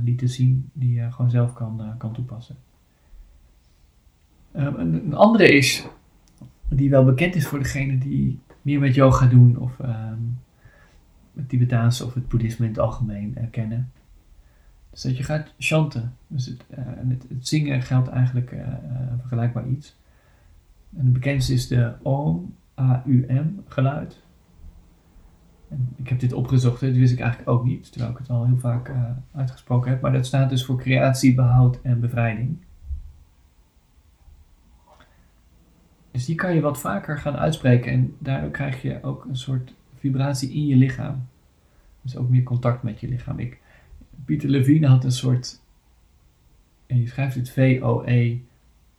[0.04, 2.56] lieten zien die je gewoon zelf kan, kan toepassen.
[4.56, 5.86] Um, een, andere is
[6.68, 10.38] die wel bekend is voor degene die meer met yoga doen of um,
[11.34, 13.90] het Tibetaanse of het boeddhisme in het algemeen uh, kennen.
[14.90, 16.16] Dus dat je gaat chanten.
[16.26, 18.66] Dus het, uh, het, zingen geldt eigenlijk uh,
[19.18, 19.96] vergelijkbaar iets.
[20.96, 24.22] En het bekendste is de Om, A-U-M geluid.
[25.68, 28.46] En ik heb dit opgezocht, dit wist ik eigenlijk ook niet, terwijl ik het al
[28.46, 28.92] heel vaak
[29.34, 30.00] uitgesproken heb.
[30.00, 32.58] Maar dat staat dus voor creatie, behoud en bevrijding.
[36.10, 39.74] Dus die kan je wat vaker gaan uitspreken en daardoor krijg je ook een soort
[39.94, 41.26] vibratie in je lichaam.
[42.02, 43.38] Dus ook meer contact met je lichaam.
[43.38, 43.60] Ik,
[44.24, 45.60] Pieter Levine had een soort,
[46.86, 48.38] en je schrijft het V-O-E,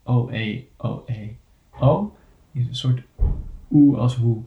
[0.03, 1.29] O-E-O-E,
[1.79, 2.15] O.
[2.51, 3.01] Is een soort
[3.71, 4.43] oe als hoe.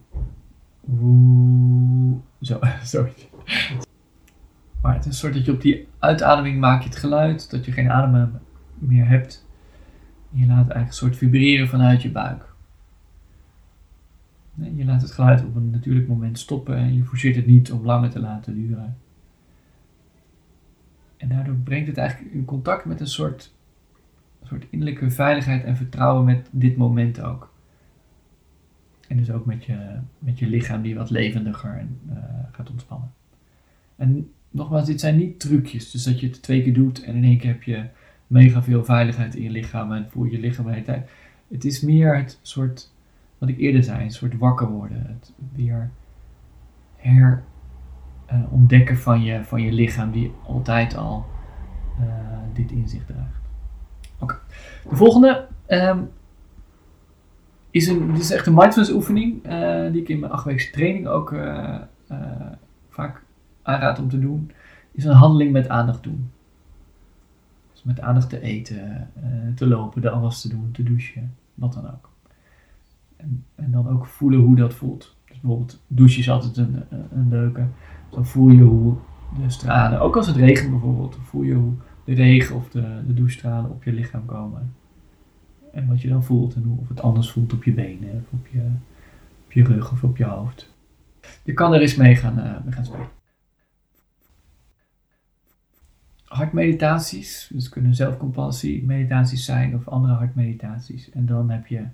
[0.81, 2.19] Woe.
[2.41, 3.29] Zo, zoiets.
[4.81, 7.65] Maar het is een soort dat je op die uitademing maak je het geluid, dat
[7.65, 8.41] je geen adem
[8.79, 9.47] meer hebt.
[10.31, 12.51] je laat eigenlijk een soort vibreren vanuit je buik.
[14.55, 17.85] Je laat het geluid op een natuurlijk moment stoppen en je forceert het niet om
[17.85, 18.97] langer te laten duren.
[21.17, 23.55] En daardoor brengt het eigenlijk in contact met een soort,
[24.41, 27.52] een soort innerlijke veiligheid en vertrouwen met dit moment ook.
[29.12, 29.79] En dus ook met je,
[30.18, 32.16] met je lichaam die wat levendiger en, uh,
[32.53, 33.12] gaat ontspannen.
[33.96, 35.90] En nogmaals, dit zijn niet trucjes.
[35.90, 37.85] Dus dat je het twee keer doet en in één keer heb je
[38.27, 41.11] mega veel veiligheid in je lichaam en voel je lichaam de hele tijd.
[41.48, 42.92] Het is meer het soort
[43.38, 45.07] wat ik eerder zei, een soort wakker worden.
[45.07, 45.90] Het weer
[46.96, 47.42] her,
[48.27, 51.27] eh, ontdekken van je, van je lichaam die altijd al
[52.01, 52.07] uh,
[52.53, 53.40] dit inzicht draagt.
[54.18, 54.38] Oké,
[54.88, 55.98] de volgende ehm,
[57.73, 59.43] is, een, dit is echt een mindfulness oefening
[59.93, 61.35] die ik in mijn achtweekse training ook
[62.89, 63.23] vaak
[63.63, 64.51] aanraad om te doen.
[64.93, 66.31] Is een handeling met aandacht doen.
[67.73, 69.09] Dus met aandacht te eten,
[69.55, 72.11] te lopen, de afwas te doen, te douchen, wat dan ook.
[73.17, 75.17] En, en dan ook voelen hoe dat voelt.
[75.29, 77.67] Dus bijvoorbeeld douchen is altijd een, een leuke.
[78.11, 78.95] Dan voel je hoe
[79.43, 81.73] de stralen, ook als het regent bijvoorbeeld, voel je hoe
[82.05, 84.73] de regen of de, de douchestralen op je lichaam komen.
[85.73, 88.71] En wat je dan voelt en of het anders voelt op je benen, op je,
[89.45, 90.71] op je rug of op je hoofd.
[91.43, 93.09] Je kan er eens mee gaan, uh, gaan spelen.
[96.25, 101.11] Hartmeditaties, dus kunnen zelfcompassie meditaties zijn of andere hartmeditaties.
[101.11, 101.93] En dan heb je een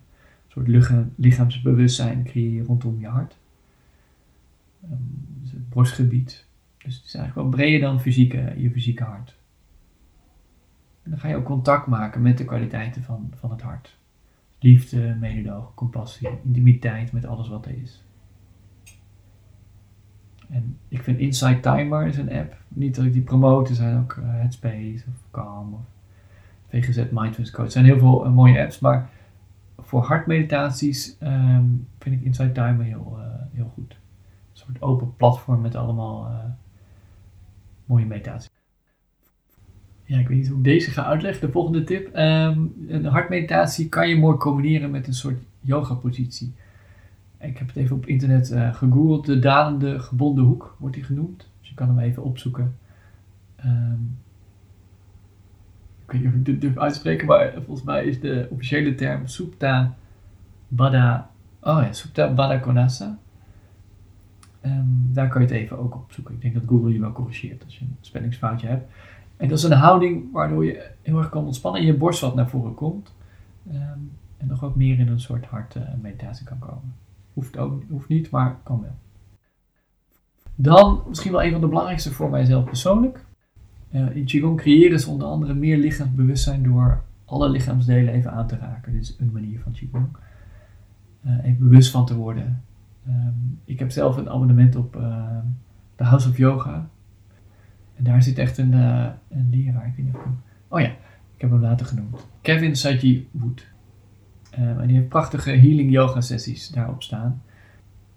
[0.48, 0.68] soort
[1.16, 3.36] lichaamsbewustzijn creëer rondom je hart.
[4.84, 6.46] Um, het borstgebied.
[6.78, 9.37] Dus het is eigenlijk wel breder dan fysieke, je fysieke hart.
[11.08, 13.98] Dan ga je ook contact maken met de kwaliteiten van, van het hart.
[14.58, 18.04] Liefde, mededogen, compassie, intimiteit met alles wat er is.
[20.48, 22.56] En ik vind Insight Timer is een app.
[22.68, 25.80] Niet dat ik die promote, zijn ook uh, Headspace of Calm of
[26.68, 27.66] VGZ Mindfulness Coach.
[27.66, 29.10] Er zijn heel veel uh, mooie apps, maar
[29.78, 33.96] voor hartmeditaties um, vind ik Insight Timer heel, uh, heel goed
[34.52, 36.30] soort open platform met allemaal
[37.84, 38.57] mooie meditaties.
[40.08, 41.46] Ja, ik weet niet hoe ik deze ga uitleggen.
[41.46, 42.06] De volgende tip.
[42.06, 46.54] Um, een hartmeditatie kan je mooi combineren met een soort yoga positie.
[47.40, 49.26] Ik heb het even op internet uh, gegoogeld.
[49.26, 51.48] De dalende gebonden hoek wordt die genoemd.
[51.60, 52.76] Dus je kan hem even opzoeken.
[53.64, 54.18] Um,
[56.04, 59.26] ik weet niet of ik dit durf uitspreken, maar volgens mij is de officiële term
[59.26, 59.96] Supta
[60.68, 61.30] Bada.
[61.60, 63.18] Oh ja, Supta Bada Konasa.
[64.60, 66.34] Ehm, daar kan je het even ook op zoeken.
[66.34, 68.90] Ik denk dat Google je wel corrigeert als je een spellingsfoutje hebt.
[69.38, 72.34] En dat is een houding waardoor je heel erg kan ontspannen en je borst wat
[72.34, 73.14] naar voren komt.
[73.70, 73.98] Ehm,
[74.36, 76.94] en nog ook meer in een soort hartmeditatie uh, kan komen.
[77.34, 78.94] Hoeft, ook, hoeft niet, maar kan wel.
[80.54, 83.24] Dan misschien wel een van de belangrijkste voor mijzelf persoonlijk.
[83.90, 88.56] Uh, in Qigong creëren ze onder andere meer lichaamsbewustzijn door alle lichaamsdelen even aan te
[88.56, 88.92] raken.
[88.92, 90.06] Dit is een manier van Qigong.
[91.26, 92.62] Uh, even bewust van te worden
[93.08, 95.38] Um, ik heb zelf een abonnement op uh,
[95.96, 96.88] de House of Yoga.
[97.98, 99.86] En daar zit echt een, uh, een leraar.
[99.86, 100.40] Ik weet niet of ik hem...
[100.68, 100.90] Oh ja,
[101.34, 102.26] ik heb hem later genoemd.
[102.40, 103.66] Kevin Saji Wood.
[104.58, 107.42] Um, en die heeft prachtige healing yoga sessies daarop staan.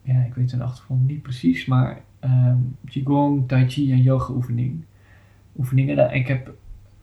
[0.02, 4.84] Ja, ik weet zijn achtergrond niet precies, maar um, Qigong, Tai Chi en yoga oefening,
[5.58, 6.14] oefeningen.
[6.14, 6.54] Ik heb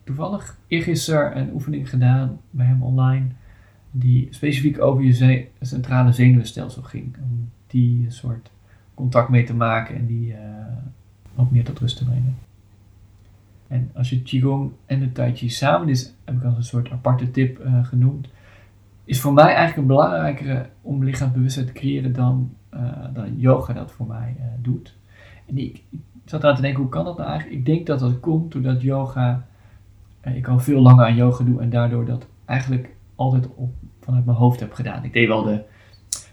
[0.05, 3.27] toevallig eergisteren een oefening gedaan bij hem online
[3.91, 7.17] die specifiek over je centrale zenuwstelsel ging
[7.67, 8.51] die een soort
[8.95, 10.37] contact mee te maken en die uh,
[11.35, 12.37] wat meer tot rust te brengen.
[13.69, 16.91] En als je Qigong en de Tai Chi samen is, heb ik als een soort
[16.91, 18.29] aparte tip uh, genoemd,
[19.05, 22.81] is voor mij eigenlijk een belangrijkere om lichaamsbewustzijn te creëren dan, uh,
[23.15, 24.97] dan yoga dat voor mij doet.
[25.47, 25.83] En ik,
[26.25, 27.59] zat aan te denken, hoe kan dat nou eigenlijk?
[27.59, 29.47] Ik denk dat dat komt doordat yoga,
[30.23, 34.37] ik al veel langer aan yoga doe en daardoor dat eigenlijk altijd op, vanuit mijn
[34.37, 35.05] hoofd heb gedaan.
[35.05, 35.65] Ik deed wel de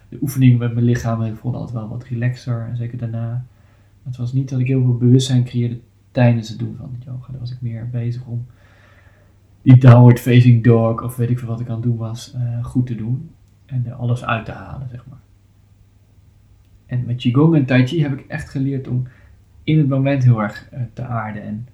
[0.09, 2.67] de oefeningen met mijn lichaam en ik vond altijd wel wat relaxer.
[2.69, 3.45] En zeker daarna.
[4.03, 5.79] Het was niet dat ik heel veel bewustzijn creëerde
[6.15, 7.31] tijdens het doen van het yoga.
[7.31, 8.45] Daar was ik meer bezig om
[9.61, 12.65] die downward facing dog of weet ik veel wat ik aan het doen was, uh,
[12.65, 13.29] goed te doen.
[13.65, 15.19] En er alles uit te halen, zeg maar.
[16.85, 19.07] En met Qigong en Tai Chi heb ik echt geleerd om
[19.63, 21.43] in het moment heel erg uh, te aarden.
[21.43, 21.67] En,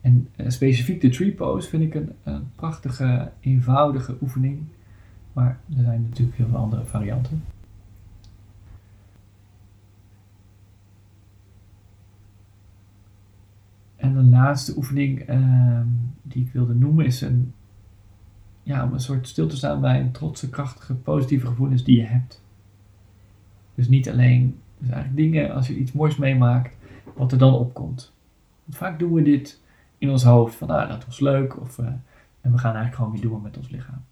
[0.00, 4.58] en uh, specifiek de tree pose vind ik een, een prachtige, eenvoudige oefening.
[5.32, 7.42] Maar er zijn natuurlijk heel veel andere varianten.
[14.00, 15.80] En de laatste oefening uh,
[16.22, 17.54] die ik wilde noemen is een,
[18.62, 22.06] ja, om een soort stil te staan bij een trotse, krachtige, positieve gevoelens die je
[22.06, 22.42] hebt.
[23.74, 26.74] Dus niet alleen, dus eigenlijk dingen als je iets moois meemaakt,
[27.16, 28.14] wat er dan opkomt.
[28.68, 29.60] Vaak doen we dit
[29.98, 31.86] in ons hoofd van, nou, dat was leuk, of, uh,
[32.40, 34.04] en we gaan eigenlijk gewoon weer door met ons lichaam.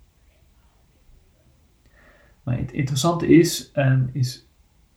[2.42, 3.72] Maar het interessante is,
[4.12, 4.46] is,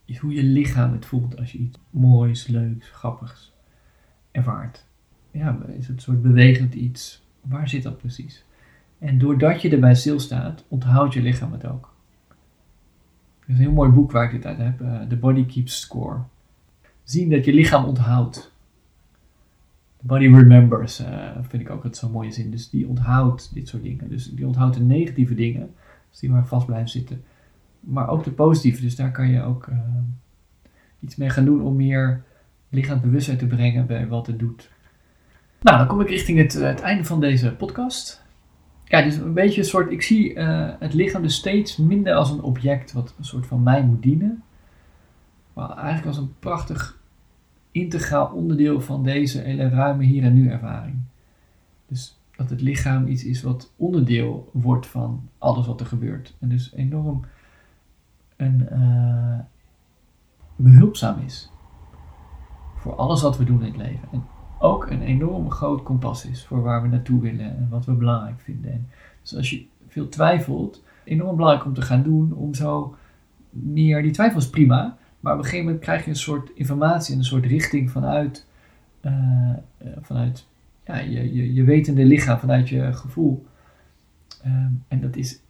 [0.06, 3.54] is hoe je lichaam het voelt als je iets moois, leuks, grappigs
[4.32, 4.90] ervaart.
[5.32, 7.24] Ja, is het soort bewegend iets.
[7.42, 8.46] Waar zit dat precies?
[9.00, 11.94] En doordat je erbij stilstaat, onthoudt je lichaam het ook.
[13.40, 15.80] Er is een heel mooi boek waar ik dit uit heb, uh, The Body Keeps
[15.80, 16.20] Score.
[17.04, 18.54] Zien dat je lichaam onthoudt.
[19.98, 22.52] The body remembers, uh, vind ik ook het zo'n mooie zin.
[22.52, 24.10] Dus die onthoudt dit soort dingen.
[24.10, 25.74] Dus die onthoudt de negatieve dingen,
[26.10, 27.24] dus die maar vast blijven zitten.
[27.80, 29.78] Maar ook de positieve, dus daar kan je ook uh,
[31.00, 32.24] iets mee gaan doen om meer
[32.70, 34.70] lichaamsbewustzijn te brengen bij wat het doet.
[35.62, 38.24] Nou, dan kom ik richting het, het einde van deze podcast.
[38.86, 42.30] Ja, dus een beetje een soort, ik zie uh, het lichaam dus steeds minder als
[42.30, 44.44] een object wat een soort van mij moet dienen.
[45.54, 47.00] Maar eigenlijk als een prachtig
[47.72, 51.00] integraal onderdeel van deze hele ruime hier en nu ervaring.
[51.88, 56.36] Dus dat het lichaam iets is wat onderdeel wordt van alles wat er gebeurt.
[56.40, 57.26] En dus enorm
[58.38, 59.40] uh,
[60.56, 61.52] behulpzaam is
[62.76, 64.08] voor alles wat we doen in het leven.
[64.12, 64.24] En
[64.62, 68.40] ook een enorm groot kompas is voor waar we naartoe willen en wat we belangrijk
[68.40, 68.72] vinden.
[68.72, 68.88] En
[69.22, 72.96] dus als je veel twijfelt, enorm belangrijk om te gaan doen, om zo
[73.50, 77.14] meer, die twijfel is prima, maar op een gegeven moment krijg je een soort informatie
[77.14, 78.48] en een soort richting vanuit,
[79.02, 79.54] uh,
[80.02, 80.48] vanuit
[80.86, 83.46] ja, je, je, je wetende lichaam, vanuit je gevoel.
[84.46, 85.42] Um, en dat is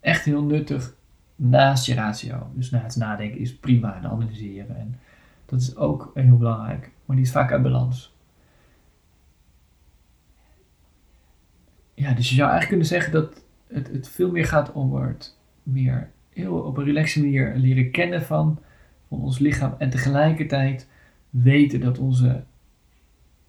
[0.00, 0.94] echt heel nuttig
[1.36, 2.50] naast je ratio.
[2.54, 4.76] Dus na het nadenken is prima en analyseren.
[4.76, 4.98] En
[5.46, 8.16] dat is ook heel belangrijk, maar die is vaak uit balans.
[11.98, 15.36] Ja, dus je zou eigenlijk kunnen zeggen dat het, het veel meer gaat om het
[15.62, 18.58] meer heel op een relaxe manier leren kennen van,
[19.08, 20.88] van ons lichaam en tegelijkertijd
[21.30, 22.44] weten dat onze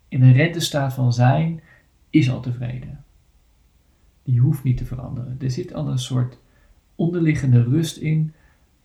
[0.07, 1.61] inherente staat van zijn
[2.09, 3.03] is al tevreden.
[4.23, 5.37] Die hoeft niet te veranderen.
[5.39, 6.39] Er zit al een soort
[6.95, 8.33] onderliggende rust in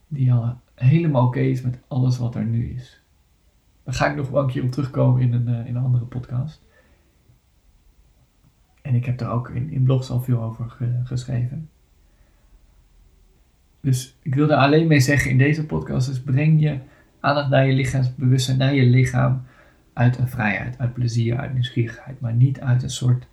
[0.08, 3.00] die al helemaal oké is met alles wat er nu is.
[3.84, 6.04] Daar ga ik nog wel een keer op terugkomen in een, uh, in een andere
[6.04, 6.62] podcast.
[8.84, 11.68] En ik heb daar ook in, in blogs al veel over geschreven.
[13.80, 16.78] Dus ik wil daar alleen mee zeggen in deze podcast: dus breng je
[17.20, 19.42] aandacht naar je lichaamsbewustzijn, naar je lichaam.
[19.92, 22.20] Uit een vrijheid, uit plezier, uit nieuwsgierigheid.
[22.20, 23.26] Maar niet uit een soort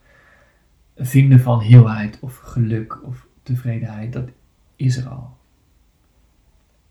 [0.96, 4.14] vinden van heelheid of geluk of tevredenheid.
[4.14, 4.30] Dat
[4.76, 5.38] is er al.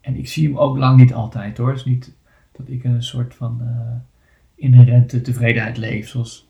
[0.01, 1.69] En ik zie hem ook lang niet altijd hoor.
[1.69, 2.13] Het is niet
[2.53, 3.95] dat ik een soort van uh,
[4.55, 6.50] inherente tevredenheid leef, zoals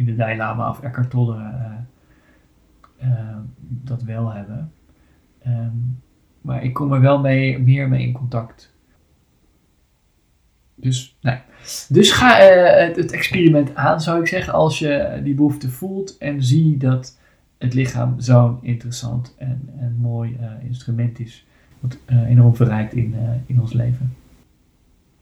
[0.00, 4.72] misschien de Dalai Lama of Eckhart Tolle uh, uh, dat wel hebben.
[5.46, 6.02] Um,
[6.40, 8.74] maar ik kom er wel mee, meer mee in contact.
[10.74, 11.38] Dus, nee.
[11.88, 16.42] dus ga het, het experiment aan, zou ik zeggen, als je die behoefte voelt en
[16.44, 17.18] zie dat
[17.58, 21.46] het lichaam zo'n interessant en, en mooi instrument is,
[21.80, 23.14] wat enorm verrijkt in,
[23.46, 24.16] in ons leven.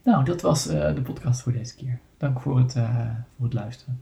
[0.03, 1.99] Nou, dat was de podcast voor deze keer.
[2.17, 2.71] Dank voor het,
[3.35, 3.99] voor het luisteren.